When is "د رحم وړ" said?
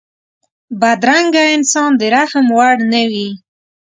1.99-2.75